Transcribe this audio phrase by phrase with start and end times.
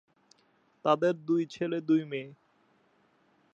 [0.85, 2.29] তাদের দুই ছেলে, দুই মেয়ে।